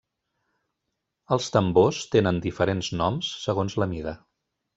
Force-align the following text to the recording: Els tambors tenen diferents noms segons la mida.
Els 1.37 1.49
tambors 1.55 1.99
tenen 2.15 2.41
diferents 2.47 2.91
noms 3.03 3.29
segons 3.45 3.79
la 3.83 3.89
mida. 3.95 4.17